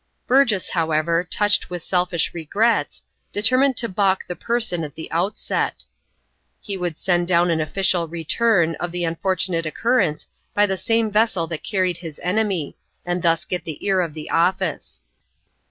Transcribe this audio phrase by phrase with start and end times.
[0.25, 5.83] Burgess, however, touched with selfish regrets, determined to baulk the parson at the outset.
[6.59, 11.45] He would send down an official "return" of the unfortunate occurrence by the same vessel
[11.45, 12.75] that carried his enemy,
[13.05, 15.01] and thus get the ear of the Office.